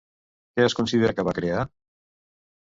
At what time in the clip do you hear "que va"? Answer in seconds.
1.19-1.35